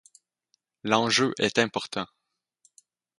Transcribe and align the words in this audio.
L’enjeu 0.83 1.31
est 1.37 1.59
important. 1.59 2.07